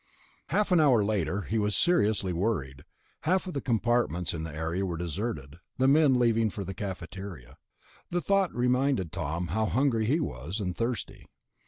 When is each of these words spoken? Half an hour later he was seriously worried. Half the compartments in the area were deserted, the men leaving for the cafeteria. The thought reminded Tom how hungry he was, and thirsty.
Half 0.47 0.71
an 0.71 0.79
hour 0.79 1.03
later 1.05 1.43
he 1.43 1.59
was 1.59 1.75
seriously 1.77 2.33
worried. 2.33 2.85
Half 3.19 3.53
the 3.53 3.61
compartments 3.61 4.33
in 4.33 4.41
the 4.41 4.51
area 4.55 4.83
were 4.83 4.97
deserted, 4.97 5.59
the 5.77 5.87
men 5.87 6.15
leaving 6.15 6.49
for 6.49 6.63
the 6.63 6.73
cafeteria. 6.73 7.59
The 8.09 8.19
thought 8.19 8.51
reminded 8.51 9.11
Tom 9.11 9.49
how 9.49 9.67
hungry 9.67 10.07
he 10.07 10.19
was, 10.19 10.59
and 10.59 10.75
thirsty. 10.75 11.27